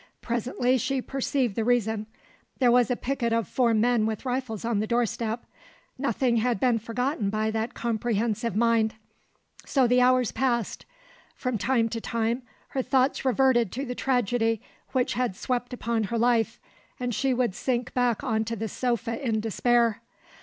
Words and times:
Presently 0.23 0.79
she 0.79 0.99
perceived 0.99 1.53
the 1.55 1.63
reason; 1.63 2.07
there 2.57 2.71
was 2.71 2.89
a 2.89 2.95
picket 2.95 3.31
of 3.31 3.47
four 3.47 3.71
men 3.71 4.07
with 4.07 4.25
rifles 4.25 4.65
on 4.65 4.79
the 4.79 4.87
doorstep. 4.87 5.45
Nothing 5.95 6.37
had 6.37 6.59
been 6.59 6.79
forgotten 6.79 7.29
by 7.29 7.51
that 7.51 7.75
comprehensive 7.75 8.55
mind. 8.55 8.95
So 9.63 9.85
the 9.85 10.01
hours 10.01 10.31
passed. 10.31 10.87
From 11.35 11.59
time 11.59 11.87
to 11.89 12.01
time 12.01 12.41
her 12.69 12.81
thoughts 12.81 13.23
reverted 13.23 13.71
to 13.73 13.85
the 13.85 13.93
tragedy 13.93 14.59
which 14.91 15.13
had 15.13 15.35
swept 15.35 15.71
upon 15.71 16.05
her 16.05 16.17
life, 16.17 16.59
and 16.99 17.13
she 17.13 17.31
would 17.31 17.53
sink 17.53 17.93
back 17.93 18.23
on 18.23 18.43
to 18.45 18.55
the 18.55 18.67
sofa 18.69 19.23
in 19.23 19.39
despair. 19.39 20.01